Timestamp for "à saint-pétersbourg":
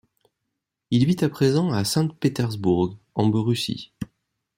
1.73-2.97